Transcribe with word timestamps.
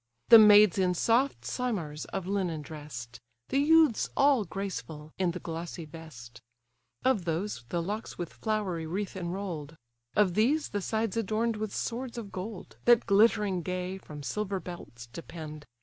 The 0.29 0.39
maids 0.39 0.79
in 0.79 0.95
soft 0.95 1.43
simars 1.43 2.05
of 2.07 2.25
linen 2.25 2.63
dress'd; 2.63 3.19
The 3.49 3.59
youths 3.59 4.09
all 4.17 4.45
graceful 4.45 5.13
in 5.19 5.29
the 5.29 5.39
glossy 5.39 5.85
vest: 5.85 6.41
Of 7.05 7.25
those 7.25 7.65
the 7.69 7.83
locks 7.83 8.17
with 8.17 8.33
flowery 8.33 8.87
wreath 8.87 9.13
inroll'd; 9.15 9.75
Of 10.15 10.33
these 10.33 10.69
the 10.69 10.81
sides 10.81 11.17
adorn'd 11.17 11.55
with 11.57 11.71
swords 11.75 12.17
of 12.17 12.31
gold, 12.31 12.77
That 12.85 13.05
glittering 13.05 13.61
gay, 13.61 13.99
from 13.99 14.23
silver 14.23 14.59
belts 14.59 15.05
depend. 15.05 15.67